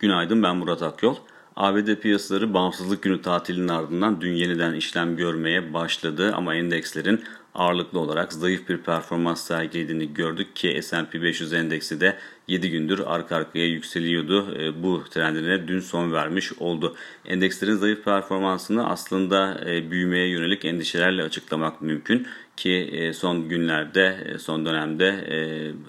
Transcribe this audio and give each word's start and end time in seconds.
Günaydın 0.00 0.42
ben 0.42 0.56
Murat 0.56 0.82
Akyol. 0.82 1.16
ABD 1.56 1.94
piyasaları 1.94 2.54
bağımsızlık 2.54 3.02
günü 3.02 3.22
tatilinin 3.22 3.68
ardından 3.68 4.20
dün 4.20 4.32
yeniden 4.32 4.74
işlem 4.74 5.16
görmeye 5.16 5.74
başladı 5.74 6.32
ama 6.36 6.54
endekslerin 6.54 7.24
ağırlıklı 7.54 7.98
olarak 7.98 8.32
zayıf 8.32 8.68
bir 8.68 8.78
performans 8.78 9.46
sergilediğini 9.46 10.14
gördük 10.14 10.56
ki 10.56 10.80
S&P 10.82 11.22
500 11.22 11.52
endeksi 11.52 12.00
de 12.00 12.16
7 12.50 12.70
gündür 12.70 13.02
arka 13.06 13.36
arkaya 13.36 13.66
yükseliyordu. 13.66 14.58
E, 14.58 14.82
bu 14.82 15.04
trendine 15.10 15.68
dün 15.68 15.80
son 15.80 16.12
vermiş 16.12 16.52
oldu. 16.52 16.96
Endekslerin 17.24 17.74
zayıf 17.74 18.04
performansını 18.04 18.88
aslında 18.88 19.60
e, 19.66 19.90
büyümeye 19.90 20.28
yönelik 20.28 20.64
endişelerle 20.64 21.22
açıklamak 21.22 21.82
mümkün 21.82 22.26
ki 22.56 22.72
e, 22.72 23.12
son 23.12 23.48
günlerde, 23.48 24.36
son 24.38 24.66
dönemde 24.66 25.24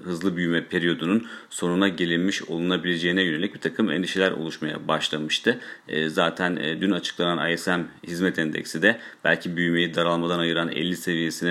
hızlı 0.04 0.38
büyüme 0.38 0.66
periyodunun 0.68 1.28
sonuna 1.50 1.88
gelinmiş 1.88 2.44
olunabileceğine 2.44 3.22
yönelik 3.24 3.54
bir 3.54 3.60
takım 3.60 3.92
endişeler 3.92 4.32
oluşmaya 4.32 4.88
başlamıştı. 4.88 5.60
Zaten 6.08 6.58
dün 6.82 6.92
açıklanan 6.92 7.52
ISM 7.52 7.82
hizmet 8.08 8.40
endeksi 8.40 8.82
de 8.82 9.00
belki 9.24 9.58
büyümeyi 9.58 9.96
daralmadan 9.96 10.40
ayıran 10.40 10.70
50 10.70 10.98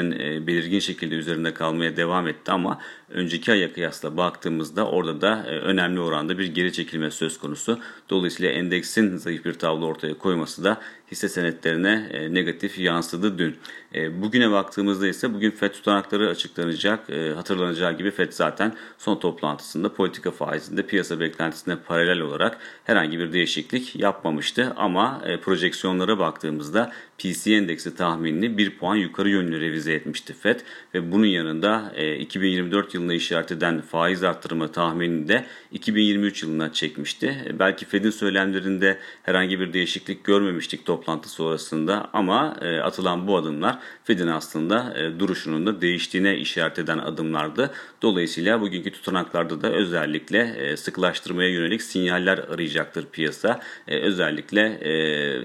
seviyesinin 0.01 0.47
belirgin 0.47 0.79
şekilde 0.79 1.15
üzerinde 1.15 1.55
kalmaya 1.55 1.97
devam 1.97 2.29
etti 2.29 2.53
ama 2.53 2.79
önceki 3.09 3.53
aya 3.53 3.73
kıyasla 3.73 4.17
baktığımızda 4.17 4.87
orada 4.87 5.21
da 5.21 5.45
e, 5.47 5.51
önemli 5.51 6.01
oranda 6.01 6.39
bir 6.39 6.47
geri 6.47 6.73
çekilme 6.73 7.11
söz 7.11 7.39
konusu. 7.39 7.79
Dolayısıyla 8.11 8.53
endeksin 8.53 9.17
zayıf 9.17 9.45
bir 9.45 9.55
tablo 9.55 9.87
ortaya 9.87 10.15
koyması 10.19 10.65
da 10.65 10.81
hisse 11.11 11.29
senetlerine 11.29 12.09
e, 12.11 12.35
negatif 12.35 12.79
yansıdı 12.79 13.39
dün. 13.39 13.57
E, 13.95 14.23
bugüne 14.23 14.51
baktığımızda 14.51 15.09
ise 15.09 15.35
bugün 15.35 15.51
FED 15.51 15.71
tutanakları 15.71 16.29
açıklanacak. 16.29 17.01
Hatırlanacağı 17.37 17.99
gibi 17.99 18.11
FED 18.11 18.33
zaten 18.33 18.75
son 18.99 19.17
toplantısında 19.17 19.95
politika 19.95 20.31
faizinde 20.31 20.87
piyasa 20.87 21.21
beklentisine 21.21 21.77
paralel 21.77 22.21
olarak 22.21 22.59
herhangi 22.85 23.19
bir 23.19 23.33
değişiklik 23.33 23.97
yapmamıştı. 23.97 24.73
Ama 24.77 25.23
projeksiyonlara 25.43 26.19
baktığımızda 26.19 26.93
PC 27.19 27.55
endeksi 27.55 27.97
tahminini 27.97 28.59
1 28.59 28.79
puan 28.79 28.97
yukarı 28.97 29.31
yönlü 29.31 29.61
revize 29.61 29.93
etmişti 29.93 30.35
FED 30.35 30.61
ve 30.95 31.13
bunun 31.13 31.27
yanında 31.27 31.93
2024 32.19 32.95
yılına 32.95 33.15
işaret 33.15 33.53
eden 33.53 33.81
faiz 33.81 34.25
arttırımı 34.25 34.73
tahminini 34.73 35.29
de 35.29 35.47
2023 35.73 36.43
yılına 36.43 36.73
çekmişti. 36.73 37.45
E, 37.47 37.59
belki 37.59 37.87
Fed'in 37.87 38.11
söylemlerinde 38.11 38.99
herhangi 39.23 39.61
bir 39.61 39.73
değişiklik 39.73 40.25
görmemiştik 40.25 40.87
toplantı 41.01 41.29
sonrasında 41.29 42.11
ama 42.13 42.57
e, 42.61 42.81
atılan 42.81 43.27
bu 43.27 43.37
adımlar 43.37 43.79
Fed'in 44.05 44.27
aslında 44.27 44.99
e, 44.99 45.19
duruşunun 45.19 45.67
da 45.67 45.81
değiştiğine 45.81 46.37
işaret 46.37 46.79
eden 46.79 46.99
adımlardı. 46.99 47.71
Dolayısıyla 48.03 48.61
bugünkü 48.61 48.91
tutanaklarda 48.91 49.63
da 49.63 49.73
özellikle 49.73 50.77
sıklaştırmaya 50.77 51.49
yönelik 51.49 51.83
sinyaller 51.83 52.39
arayacaktır 52.39 53.07
piyasa. 53.07 53.61
Özellikle 53.87 54.81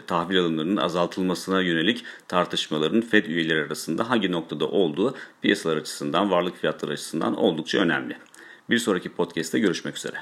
tahvil 0.08 0.40
alımlarının 0.40 0.78
azaltılmasına 0.78 1.62
yönelik 1.62 2.04
tartışmaların 2.28 3.02
Fed 3.02 3.26
üyeleri 3.26 3.66
arasında 3.66 4.10
hangi 4.10 4.32
noktada 4.32 4.68
olduğu 4.68 5.16
piyasalar 5.42 5.78
açısından, 5.78 6.32
varlık 6.32 6.58
fiyatları 6.58 6.92
açısından 6.92 7.36
oldukça 7.36 7.80
önemli. 7.80 8.18
Bir 8.70 8.78
sonraki 8.78 9.10
podcast'te 9.10 9.60
görüşmek 9.60 9.98
üzere. 9.98 10.18